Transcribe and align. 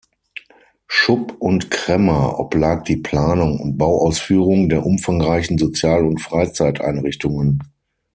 Schupp 0.87 1.35
und 1.39 1.69
Kremmer 1.69 2.39
oblag 2.39 2.85
die 2.85 2.97
Planung 2.97 3.59
und 3.59 3.77
Bauausführung 3.77 4.67
der 4.67 4.83
umfangreichen 4.83 5.59
Sozial- 5.59 6.05
und 6.07 6.19
Freizeiteinrichtungen. 6.19 7.61